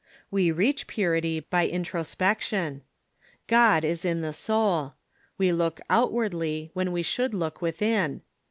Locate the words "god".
3.45-3.85